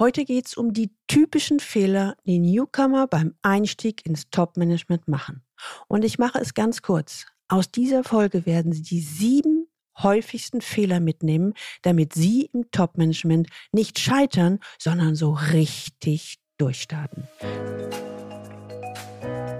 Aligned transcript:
Heute 0.00 0.24
geht 0.24 0.46
es 0.46 0.54
um 0.54 0.72
die 0.72 0.92
typischen 1.08 1.58
Fehler, 1.58 2.16
die 2.24 2.38
Newcomer 2.38 3.08
beim 3.08 3.34
Einstieg 3.42 4.06
ins 4.06 4.30
Top-Management 4.30 5.08
machen. 5.08 5.42
Und 5.88 6.04
ich 6.04 6.20
mache 6.20 6.38
es 6.38 6.54
ganz 6.54 6.82
kurz. 6.82 7.26
Aus 7.48 7.72
dieser 7.72 8.04
Folge 8.04 8.46
werden 8.46 8.70
Sie 8.70 8.82
die 8.82 9.00
sieben 9.00 9.66
häufigsten 10.00 10.60
Fehler 10.60 11.00
mitnehmen, 11.00 11.52
damit 11.82 12.12
Sie 12.12 12.48
im 12.52 12.70
Top-Management 12.70 13.48
nicht 13.72 13.98
scheitern, 13.98 14.60
sondern 14.78 15.16
so 15.16 15.32
richtig 15.32 16.38
durchstarten. 16.58 17.26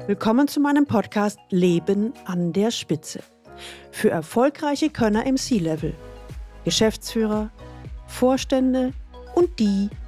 Willkommen 0.06 0.46
zu 0.46 0.60
meinem 0.60 0.86
Podcast 0.86 1.40
Leben 1.50 2.12
an 2.26 2.52
der 2.52 2.70
Spitze. 2.70 3.24
Für 3.90 4.10
erfolgreiche 4.10 4.90
Könner 4.90 5.26
im 5.26 5.36
C-Level, 5.36 5.96
Geschäftsführer, 6.64 7.50
Vorstände 8.06 8.92
und 9.34 9.58
die, 9.58 9.90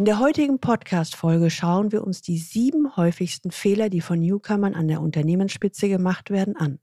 In 0.00 0.06
der 0.06 0.18
heutigen 0.18 0.60
Podcast-Folge 0.60 1.50
schauen 1.50 1.92
wir 1.92 2.02
uns 2.02 2.22
die 2.22 2.38
sieben 2.38 2.96
häufigsten 2.96 3.50
Fehler, 3.50 3.90
die 3.90 4.00
von 4.00 4.18
Newcomern 4.18 4.74
an 4.74 4.88
der 4.88 5.02
Unternehmensspitze 5.02 5.90
gemacht 5.90 6.30
werden, 6.30 6.56
an. 6.56 6.78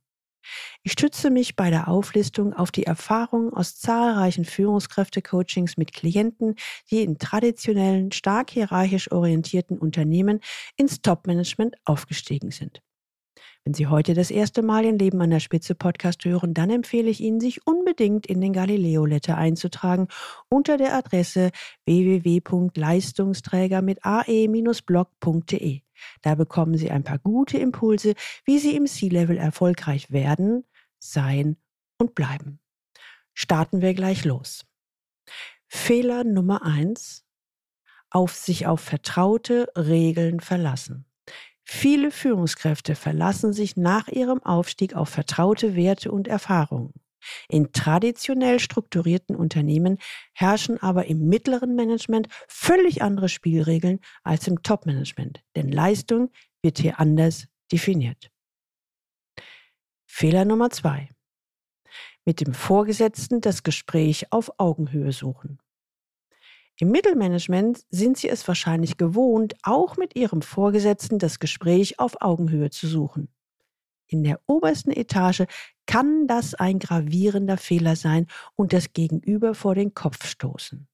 Ich 0.83 0.91
stütze 0.91 1.31
mich 1.31 1.55
bei 1.55 1.71
der 1.71 1.87
Auflistung 1.87 2.53
auf 2.53 2.69
die 2.69 2.83
Erfahrungen 2.83 3.51
aus 3.51 3.75
zahlreichen 3.75 4.45
Führungskräfte-Coachings 4.45 5.77
mit 5.77 5.93
Klienten, 5.93 6.53
die 6.91 7.01
in 7.01 7.17
traditionellen, 7.17 8.11
stark 8.11 8.51
hierarchisch 8.51 9.11
orientierten 9.11 9.79
Unternehmen 9.79 10.39
ins 10.75 11.01
Top-Management 11.01 11.75
aufgestiegen 11.85 12.51
sind. 12.51 12.83
Wenn 13.67 13.73
Sie 13.73 13.87
heute 13.87 14.13
das 14.13 14.31
erste 14.31 14.61
Mal 14.61 14.83
den 14.83 14.97
Leben 14.97 15.19
an 15.21 15.29
der 15.29 15.41
Spitze 15.41 15.75
Podcast 15.75 16.23
hören, 16.23 16.53
dann 16.53 16.69
empfehle 16.69 17.09
ich 17.09 17.19
Ihnen, 17.19 17.41
sich 17.41 17.67
unbedingt 17.67 18.25
in 18.25 18.39
den 18.39 18.53
Galileo 18.53 19.05
Letter 19.05 19.35
einzutragen 19.35 20.07
unter 20.47 20.77
der 20.77 20.95
Adresse 20.95 21.51
www.leistungsträger 21.83 23.81
mit 23.81 24.05
ae-blog.de. 24.05 25.81
Da 26.21 26.35
bekommen 26.35 26.77
Sie 26.77 26.89
ein 26.91 27.03
paar 27.03 27.19
gute 27.19 27.57
Impulse, 27.57 28.13
wie 28.45 28.57
Sie 28.57 28.73
im 28.73 28.85
C-Level 28.85 29.37
erfolgreich 29.37 30.11
werden, 30.11 30.63
sein 30.97 31.57
und 31.97 32.15
bleiben. 32.15 32.61
Starten 33.33 33.81
wir 33.81 33.93
gleich 33.93 34.23
los. 34.23 34.65
Fehler 35.67 36.23
Nummer 36.23 36.63
eins: 36.63 37.25
Auf 38.11 38.33
sich 38.33 38.65
auf 38.65 38.79
vertraute 38.79 39.67
Regeln 39.75 40.39
verlassen. 40.39 41.06
Viele 41.69 42.11
Führungskräfte 42.11 42.95
verlassen 42.95 43.51
sich 43.51 43.75
nach 43.75 44.07
ihrem 44.07 44.41
Aufstieg 44.41 44.93
auf 44.95 45.09
vertraute 45.09 45.75
Werte 45.75 46.13
und 46.13 46.29
Erfahrungen. 46.29 46.93
In 47.49 47.73
traditionell 47.73 48.61
strukturierten 48.61 49.35
Unternehmen 49.35 49.97
herrschen 50.33 50.81
aber 50.81 51.07
im 51.07 51.27
mittleren 51.27 51.75
Management 51.75 52.29
völlig 52.47 53.01
andere 53.01 53.27
Spielregeln 53.27 53.99
als 54.23 54.47
im 54.47 54.63
Top-Management, 54.63 55.43
denn 55.57 55.69
Leistung 55.69 56.31
wird 56.61 56.79
hier 56.79 57.01
anders 57.01 57.47
definiert. 57.69 58.31
Fehler 60.05 60.45
Nummer 60.45 60.69
zwei. 60.69 61.09
Mit 62.23 62.39
dem 62.39 62.53
Vorgesetzten 62.53 63.41
das 63.41 63.63
Gespräch 63.63 64.31
auf 64.31 64.57
Augenhöhe 64.57 65.11
suchen. 65.11 65.59
Im 66.79 66.91
Mittelmanagement 66.91 67.85
sind 67.89 68.17
Sie 68.17 68.29
es 68.29 68.47
wahrscheinlich 68.47 68.97
gewohnt, 68.97 69.55
auch 69.63 69.97
mit 69.97 70.15
Ihrem 70.15 70.43
Vorgesetzten 70.43 71.17
das 71.17 71.39
Gespräch 71.39 71.99
auf 71.99 72.21
Augenhöhe 72.21 72.69
zu 72.69 72.87
suchen. 72.87 73.29
In 74.05 74.23
der 74.23 74.39
obersten 74.45 74.91
Etage 74.91 75.45
kann 75.87 76.27
das 76.27 76.53
ein 76.53 76.77
gravierender 76.77 77.57
Fehler 77.57 77.95
sein 77.95 78.27
und 78.55 78.73
das 78.73 78.93
Gegenüber 78.93 79.55
vor 79.55 79.73
den 79.73 79.95
Kopf 79.95 80.27
stoßen. 80.27 80.87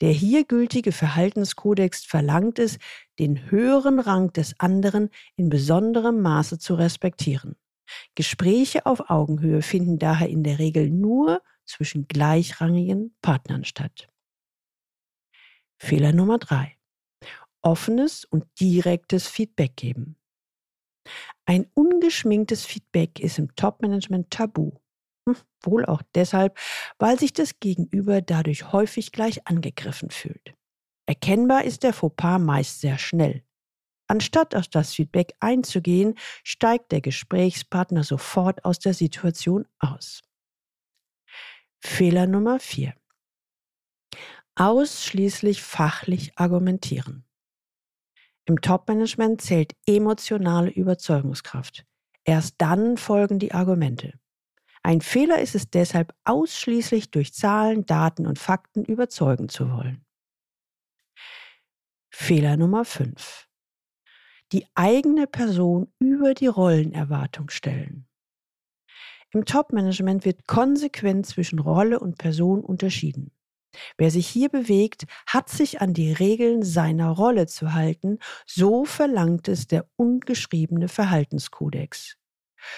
Der 0.00 0.12
hier 0.12 0.44
gültige 0.44 0.92
Verhaltenskodex 0.92 2.06
verlangt 2.06 2.58
es, 2.58 2.78
den 3.18 3.50
höheren 3.50 4.00
Rang 4.00 4.32
des 4.32 4.58
anderen 4.58 5.10
in 5.36 5.50
besonderem 5.50 6.22
Maße 6.22 6.58
zu 6.58 6.74
respektieren. 6.74 7.56
Gespräche 8.14 8.86
auf 8.86 9.10
Augenhöhe 9.10 9.60
finden 9.60 9.98
daher 9.98 10.30
in 10.30 10.42
der 10.42 10.58
Regel 10.58 10.88
nur 10.88 11.42
zwischen 11.66 12.08
gleichrangigen 12.08 13.14
Partnern 13.20 13.64
statt. 13.64 14.08
Fehler 15.80 16.12
Nummer 16.12 16.38
drei. 16.38 16.76
Offenes 17.62 18.24
und 18.26 18.44
direktes 18.60 19.26
Feedback 19.26 19.76
geben. 19.76 20.16
Ein 21.46 21.66
ungeschminktes 21.74 22.64
Feedback 22.64 23.18
ist 23.18 23.38
im 23.38 23.54
Top-Management 23.56 24.30
tabu. 24.30 24.72
Hm, 25.26 25.36
wohl 25.62 25.86
auch 25.86 26.02
deshalb, 26.14 26.58
weil 26.98 27.18
sich 27.18 27.32
das 27.32 27.58
Gegenüber 27.60 28.20
dadurch 28.20 28.72
häufig 28.72 29.10
gleich 29.10 29.46
angegriffen 29.46 30.10
fühlt. 30.10 30.54
Erkennbar 31.06 31.64
ist 31.64 31.82
der 31.82 31.94
Fauxpas 31.94 32.38
meist 32.38 32.80
sehr 32.80 32.98
schnell. 32.98 33.42
Anstatt 34.06 34.54
auf 34.54 34.68
das 34.68 34.94
Feedback 34.94 35.34
einzugehen, 35.40 36.14
steigt 36.44 36.92
der 36.92 37.00
Gesprächspartner 37.00 38.04
sofort 38.04 38.64
aus 38.64 38.78
der 38.78 38.92
Situation 38.92 39.66
aus. 39.78 40.22
Fehler 41.82 42.26
Nummer 42.26 42.60
4 42.60 42.94
ausschließlich 44.60 45.62
fachlich 45.62 46.32
argumentieren. 46.36 47.24
Im 48.44 48.60
Top-Management 48.60 49.40
zählt 49.40 49.72
emotionale 49.86 50.70
Überzeugungskraft. 50.70 51.86
Erst 52.24 52.56
dann 52.58 52.98
folgen 52.98 53.38
die 53.38 53.52
Argumente. 53.52 54.20
Ein 54.82 55.00
Fehler 55.00 55.40
ist 55.40 55.54
es 55.54 55.70
deshalb, 55.70 56.14
ausschließlich 56.24 57.10
durch 57.10 57.32
Zahlen, 57.32 57.86
Daten 57.86 58.26
und 58.26 58.38
Fakten 58.38 58.84
überzeugen 58.84 59.48
zu 59.48 59.70
wollen. 59.70 60.04
Fehler 62.10 62.58
Nummer 62.58 62.84
5. 62.84 63.48
Die 64.52 64.66
eigene 64.74 65.26
Person 65.26 65.90
über 65.98 66.34
die 66.34 66.48
Rollenerwartung 66.48 67.48
stellen. 67.48 68.06
Im 69.30 69.46
Top-Management 69.46 70.26
wird 70.26 70.46
konsequent 70.46 71.24
zwischen 71.24 71.60
Rolle 71.60 71.98
und 71.98 72.18
Person 72.18 72.60
unterschieden. 72.62 73.32
Wer 73.96 74.10
sich 74.10 74.26
hier 74.26 74.48
bewegt, 74.48 75.04
hat 75.26 75.48
sich 75.48 75.80
an 75.80 75.94
die 75.94 76.12
Regeln 76.12 76.62
seiner 76.62 77.10
Rolle 77.10 77.46
zu 77.46 77.72
halten, 77.72 78.18
so 78.46 78.84
verlangt 78.84 79.48
es 79.48 79.66
der 79.66 79.88
ungeschriebene 79.96 80.88
Verhaltenskodex. 80.88 82.16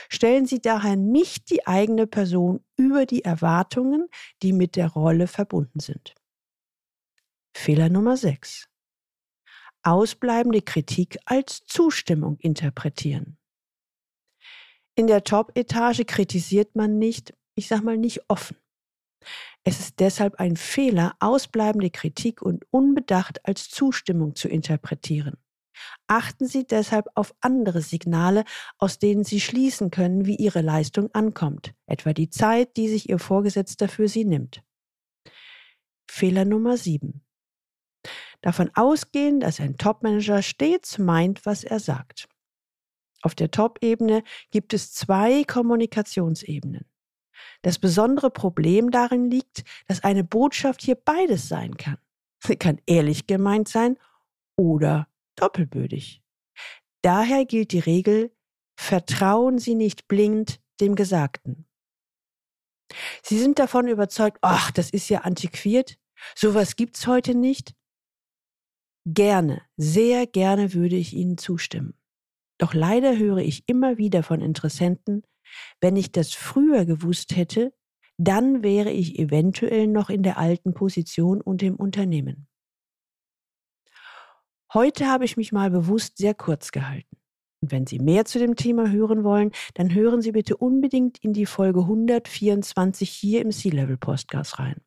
Stellen 0.09 0.47
Sie 0.47 0.61
daher 0.61 0.97
nicht 0.97 1.51
die 1.51 1.67
eigene 1.67 2.07
Person 2.07 2.65
über 2.77 3.07
die 3.07 3.25
Erwartungen, 3.25 4.09
die 4.43 4.53
mit 4.53 4.77
der 4.77 4.89
Rolle 4.89 5.27
verbunden 5.27 5.81
sind. 5.81 6.15
Fehler 7.55 7.89
Nummer 7.89 8.17
6. 8.17 8.69
Ausbleibende 9.83 10.63
Kritik 10.63 11.19
als 11.25 11.65
Zustimmung 11.65 12.39
interpretieren. 12.39 13.39
In 14.95 15.07
der 15.07 15.25
Top-Etage 15.25 16.05
kritisiert 16.07 16.77
man 16.77 16.99
nicht, 16.99 17.35
ich 17.55 17.67
sag 17.67 17.83
mal 17.83 17.97
nicht 17.97 18.29
offen. 18.29 18.57
Es 19.65 19.79
ist 19.79 20.01
deshalb 20.01 20.41
ein 20.41 20.57
Fehler, 20.57 21.15
ausbleibende 21.21 21.91
Kritik 21.91 22.43
und 22.43 22.65
unbedacht 22.71 23.47
als 23.47 23.69
Zustimmung 23.71 24.35
zu 24.35 24.49
interpretieren. 24.49 25.37
Achten 26.07 26.47
Sie 26.47 26.67
deshalb 26.67 27.09
auf 27.15 27.35
andere 27.41 27.81
Signale, 27.81 28.45
aus 28.79 28.99
denen 28.99 29.25
Sie 29.25 29.41
schließen 29.41 29.91
können, 29.91 30.27
wie 30.27 30.37
Ihre 30.37 30.63
Leistung 30.63 31.15
ankommt, 31.15 31.75
etwa 31.87 32.13
die 32.13 32.29
Zeit, 32.29 32.77
die 32.77 32.89
sich 32.89 33.09
Ihr 33.09 33.19
Vorgesetzter 33.19 33.89
für 33.89 34.09
Sie 34.09 34.25
nimmt. 34.25 34.63
Fehler 36.11 36.45
Nummer 36.45 36.77
7. 36.77 37.25
Davon 38.43 38.71
ausgehen, 38.75 39.39
dass 39.39 39.61
ein 39.61 39.79
Topmanager 39.79 40.43
stets 40.43 40.99
meint, 40.99 41.47
was 41.47 41.63
er 41.63 41.79
sagt. 41.79 42.29
Auf 43.23 43.37
der 43.37 43.53
Top-Ebene 43.53 44.25
gibt 44.51 44.75
es 44.75 44.93
zwei 44.93 45.45
Kommunikationsebenen. 45.45 46.92
Das 47.63 47.79
besondere 47.79 48.31
Problem 48.31 48.91
darin 48.91 49.31
liegt, 49.31 49.65
dass 49.87 50.05
eine 50.05 50.25
Botschaft 50.25 50.83
hier 50.83 50.97
beides 50.97 51.49
sein 51.49 51.77
kann. 51.77 51.99
Sie 52.45 52.57
kann 52.57 52.81
ehrlich 52.87 53.27
gemeint 53.27 53.69
sein 53.69 53.99
oder 54.57 55.09
doppelbödig. 55.37 56.23
Daher 57.03 57.45
gilt 57.45 57.73
die 57.73 57.79
Regel, 57.79 58.33
vertrauen 58.77 59.59
Sie 59.59 59.75
nicht 59.75 60.09
blind 60.09 60.61
dem 60.81 60.95
Gesagten. 60.95 61.67
Sie 63.23 63.39
sind 63.39 63.59
davon 63.59 63.89
überzeugt, 63.89 64.39
ach, 64.43 64.71
das 64.71 64.91
ist 64.91 65.09
ja 65.09 65.21
antiquiert, 65.21 65.99
sowas 66.35 66.77
gibt's 66.77 67.07
heute 67.07 67.35
nicht. 67.35 67.75
Gerne, 69.05 69.63
sehr 69.77 70.27
gerne 70.27 70.75
würde 70.75 70.97
ich 70.97 71.15
Ihnen 71.15 71.39
zustimmen. 71.39 71.95
Doch 72.59 72.75
leider 72.75 73.17
höre 73.17 73.39
ich 73.39 73.65
immer 73.67 73.99
wieder 73.99 74.23
von 74.23 74.41
Interessenten, 74.41 75.25
wenn 75.81 75.97
ich 75.97 76.13
das 76.13 76.33
früher 76.33 76.85
gewusst 76.85 77.37
hätte, 77.37 77.73
dann 78.19 78.63
wäre 78.63 78.91
ich 78.91 79.19
eventuell 79.19 79.87
noch 79.87 80.11
in 80.11 80.23
der 80.23 80.39
alten 80.39 80.75
Position 80.75 81.41
und 81.41 81.63
im 81.63 81.77
Unternehmen. 81.77 82.47
Heute 84.75 85.07
habe 85.07 85.25
ich 85.25 85.37
mich 85.37 85.53
mal 85.53 85.71
bewusst 85.71 86.19
sehr 86.19 86.35
kurz 86.35 86.73
gehalten. 86.73 87.17
Und 87.61 87.71
wenn 87.71 87.87
Sie 87.87 87.99
mehr 87.99 88.25
zu 88.25 88.39
dem 88.39 88.57
Thema 88.57 88.91
hören 88.91 89.23
wollen, 89.23 89.53
dann 89.75 89.95
hören 89.95 90.21
Sie 90.21 90.33
bitte 90.33 90.57
unbedingt 90.57 91.19
in 91.19 91.33
die 91.33 91.47
Folge 91.47 91.81
124 91.81 93.09
hier 93.09 93.41
im 93.41 93.53
Sea-Level 93.53 93.97
Podcast 93.97 94.59
rein. 94.59 94.81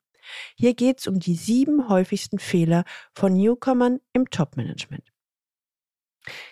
Hier 0.56 0.74
geht 0.74 1.00
es 1.00 1.08
um 1.08 1.20
die 1.20 1.36
sieben 1.36 1.88
häufigsten 1.88 2.40
Fehler 2.40 2.84
von 3.14 3.34
Newcomern 3.34 4.00
im 4.14 4.30
Top-Management. 4.30 5.15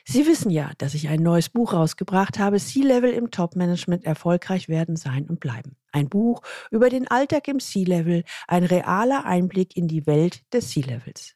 Sie 0.06 0.26
wissen 0.28 0.50
ja, 0.50 0.72
dass 0.78 0.94
ich 0.94 1.08
ein 1.10 1.22
neues 1.22 1.50
Buch 1.50 1.74
rausgebracht 1.74 2.40
habe, 2.40 2.60
Sea-Level 2.60 3.12
im 3.12 3.32
Top-Management 3.32 4.06
erfolgreich 4.06 4.70
werden, 4.70 4.96
sein 4.96 5.28
und 5.28 5.40
bleiben. 5.40 5.76
Ein 5.92 6.10
Buch 6.10 6.42
über 6.72 6.90
den 6.90 7.08
Alltag 7.08 7.48
im 7.48 7.60
Sea-Level, 7.60 8.24
ein 8.48 8.64
realer 8.64 9.26
Einblick 9.26 9.76
in 9.76 9.88
die 9.88 10.06
Welt 10.06 10.42
des 10.54 10.72
Sea-Levels. 10.72 11.36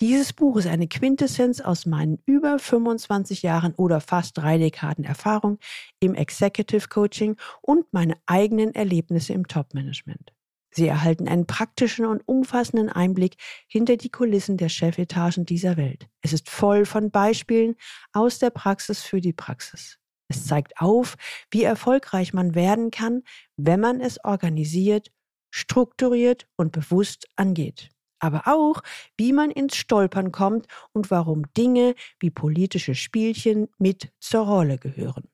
Dieses 0.00 0.32
Buch 0.32 0.56
ist 0.58 0.66
eine 0.66 0.88
Quintessenz 0.88 1.60
aus 1.60 1.86
meinen 1.86 2.18
über 2.26 2.58
25 2.58 3.42
Jahren 3.42 3.74
oder 3.74 4.00
fast 4.00 4.36
drei 4.36 4.58
Dekaden 4.58 5.04
Erfahrung 5.04 5.58
im 6.00 6.14
Executive 6.14 6.88
Coaching 6.88 7.36
und 7.62 7.90
meine 7.92 8.16
eigenen 8.26 8.74
Erlebnisse 8.74 9.32
im 9.32 9.48
Top-Management. 9.48 10.32
Sie 10.74 10.88
erhalten 10.88 11.28
einen 11.28 11.46
praktischen 11.46 12.06
und 12.06 12.26
umfassenden 12.26 12.88
Einblick 12.88 13.36
hinter 13.68 13.96
die 13.96 14.10
Kulissen 14.10 14.56
der 14.56 14.68
Chefetagen 14.68 15.44
dieser 15.44 15.76
Welt. 15.76 16.08
Es 16.22 16.32
ist 16.32 16.48
voll 16.48 16.86
von 16.86 17.10
Beispielen 17.10 17.76
aus 18.12 18.38
der 18.38 18.50
Praxis 18.50 19.02
für 19.02 19.20
die 19.20 19.34
Praxis. 19.34 19.98
Es 20.28 20.46
zeigt 20.46 20.80
auf, 20.80 21.16
wie 21.50 21.62
erfolgreich 21.62 22.32
man 22.32 22.54
werden 22.54 22.90
kann, 22.90 23.22
wenn 23.56 23.80
man 23.80 24.00
es 24.00 24.24
organisiert, 24.24 25.12
strukturiert 25.50 26.46
und 26.56 26.72
bewusst 26.72 27.28
angeht 27.36 27.90
aber 28.22 28.42
auch, 28.46 28.82
wie 29.16 29.32
man 29.32 29.50
ins 29.50 29.76
Stolpern 29.76 30.30
kommt 30.30 30.66
und 30.92 31.10
warum 31.10 31.52
Dinge 31.54 31.94
wie 32.20 32.30
politische 32.30 32.94
Spielchen 32.94 33.68
mit 33.78 34.12
zur 34.20 34.46
Rolle 34.46 34.78
gehören. 34.78 35.24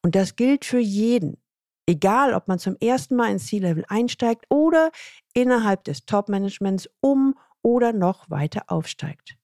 Und 0.00 0.14
das 0.14 0.36
gilt 0.36 0.64
für 0.64 0.78
jeden, 0.78 1.42
egal 1.86 2.34
ob 2.34 2.48
man 2.48 2.58
zum 2.58 2.76
ersten 2.80 3.16
Mal 3.16 3.30
ins 3.30 3.46
C-Level 3.46 3.84
einsteigt 3.88 4.44
oder 4.48 4.90
innerhalb 5.34 5.84
des 5.84 6.04
Top-Managements 6.04 6.88
um 7.00 7.38
oder 7.62 7.92
noch 7.92 8.28
weiter 8.30 8.64
aufsteigt. 8.68 9.36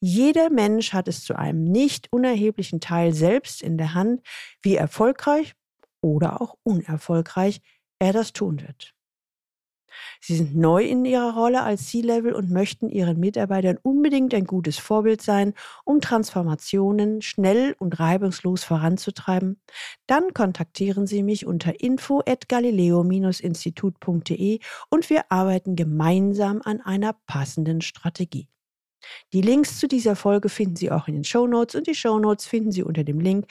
Jeder 0.00 0.50
Mensch 0.50 0.92
hat 0.92 1.08
es 1.08 1.24
zu 1.24 1.36
einem 1.36 1.64
nicht 1.64 2.12
unerheblichen 2.12 2.80
Teil 2.80 3.14
selbst 3.14 3.62
in 3.62 3.78
der 3.78 3.94
Hand, 3.94 4.20
wie 4.62 4.76
erfolgreich 4.76 5.54
oder 6.02 6.40
auch 6.40 6.56
unerfolgreich 6.62 7.62
er 7.98 8.12
das 8.12 8.32
tun 8.32 8.60
wird. 8.60 8.93
Sie 10.20 10.36
sind 10.36 10.56
neu 10.56 10.84
in 10.84 11.04
ihrer 11.04 11.34
Rolle 11.34 11.62
als 11.62 11.88
C-Level 11.88 12.32
und 12.32 12.50
möchten 12.50 12.88
ihren 12.88 13.20
Mitarbeitern 13.20 13.78
unbedingt 13.82 14.32
ein 14.34 14.44
gutes 14.44 14.78
Vorbild 14.78 15.22
sein, 15.22 15.54
um 15.84 16.00
Transformationen 16.00 17.22
schnell 17.22 17.76
und 17.78 18.00
reibungslos 18.00 18.64
voranzutreiben. 18.64 19.60
Dann 20.06 20.34
kontaktieren 20.34 21.06
Sie 21.06 21.22
mich 21.22 21.46
unter 21.46 21.80
info@galileo-institut.de 21.80 24.58
und 24.90 25.10
wir 25.10 25.30
arbeiten 25.30 25.76
gemeinsam 25.76 26.60
an 26.64 26.80
einer 26.80 27.14
passenden 27.26 27.80
Strategie. 27.80 28.48
Die 29.32 29.42
Links 29.42 29.78
zu 29.78 29.88
dieser 29.88 30.16
Folge 30.16 30.48
finden 30.48 30.76
Sie 30.76 30.90
auch 30.90 31.08
in 31.08 31.14
den 31.14 31.24
Show 31.24 31.46
Notes 31.46 31.74
und 31.74 31.86
die 31.86 31.94
Show 31.94 32.18
Notes 32.18 32.46
finden 32.46 32.72
Sie 32.72 32.82
unter 32.82 33.04
dem 33.04 33.20
Link 33.20 33.46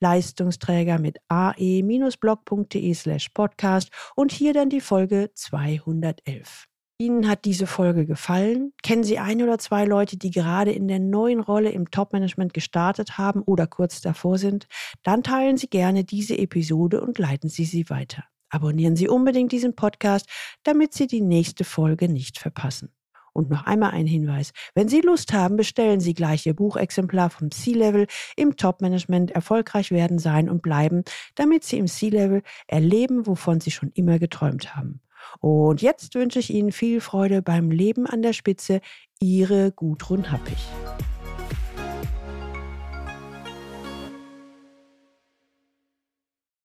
Leistungsträger 0.00 0.98
mit 0.98 1.18
ae-blog.de 1.28 2.94
slash 2.94 3.28
podcast 3.30 3.90
und 4.14 4.32
hier 4.32 4.52
dann 4.52 4.70
die 4.70 4.80
Folge 4.80 5.30
211. 5.34 6.66
Ihnen 6.98 7.28
hat 7.28 7.44
diese 7.44 7.66
Folge 7.66 8.06
gefallen? 8.06 8.72
Kennen 8.82 9.04
Sie 9.04 9.18
ein 9.18 9.42
oder 9.42 9.58
zwei 9.58 9.84
Leute, 9.84 10.16
die 10.16 10.30
gerade 10.30 10.72
in 10.72 10.88
der 10.88 10.98
neuen 10.98 11.40
Rolle 11.40 11.70
im 11.70 11.90
Top-Management 11.90 12.54
gestartet 12.54 13.18
haben 13.18 13.42
oder 13.42 13.66
kurz 13.66 14.00
davor 14.00 14.38
sind? 14.38 14.66
Dann 15.02 15.22
teilen 15.22 15.58
Sie 15.58 15.68
gerne 15.68 16.04
diese 16.04 16.38
Episode 16.38 17.02
und 17.02 17.18
leiten 17.18 17.50
Sie 17.50 17.66
sie 17.66 17.90
weiter. 17.90 18.24
Abonnieren 18.48 18.96
Sie 18.96 19.08
unbedingt 19.08 19.52
diesen 19.52 19.76
Podcast, 19.76 20.26
damit 20.62 20.94
Sie 20.94 21.06
die 21.06 21.20
nächste 21.20 21.64
Folge 21.64 22.08
nicht 22.08 22.38
verpassen. 22.38 22.95
Und 23.36 23.50
noch 23.50 23.66
einmal 23.66 23.90
ein 23.90 24.06
Hinweis. 24.06 24.52
Wenn 24.74 24.88
Sie 24.88 25.02
Lust 25.02 25.34
haben, 25.34 25.56
bestellen 25.56 26.00
Sie 26.00 26.14
gleich 26.14 26.46
Ihr 26.46 26.54
Buchexemplar 26.54 27.28
vom 27.28 27.50
C-Level 27.50 28.06
im 28.34 28.56
Top-Management 28.56 29.30
erfolgreich 29.30 29.90
werden, 29.90 30.18
sein 30.18 30.48
und 30.48 30.62
bleiben, 30.62 31.04
damit 31.34 31.62
Sie 31.62 31.76
im 31.76 31.86
C-Level 31.86 32.42
erleben, 32.66 33.26
wovon 33.26 33.60
Sie 33.60 33.70
schon 33.70 33.90
immer 33.92 34.18
geträumt 34.18 34.74
haben. 34.74 35.02
Und 35.40 35.82
jetzt 35.82 36.14
wünsche 36.14 36.38
ich 36.38 36.48
Ihnen 36.48 36.72
viel 36.72 37.02
Freude 37.02 37.42
beim 37.42 37.70
Leben 37.70 38.06
an 38.06 38.22
der 38.22 38.32
Spitze. 38.32 38.80
Ihre 39.20 39.70
Gudrun 39.70 40.32
Happig. 40.32 40.56